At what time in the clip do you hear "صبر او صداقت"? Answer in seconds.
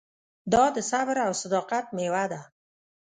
0.89-1.85